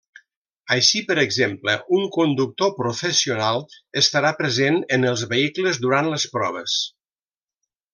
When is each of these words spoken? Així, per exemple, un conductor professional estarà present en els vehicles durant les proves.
Així, 0.75 1.01
per 1.09 1.17
exemple, 1.23 1.75
un 1.97 2.07
conductor 2.17 2.73
professional 2.81 3.63
estarà 4.03 4.35
present 4.43 4.83
en 4.99 5.09
els 5.13 5.29
vehicles 5.37 5.83
durant 5.89 6.15
les 6.17 6.31
proves. 6.39 6.85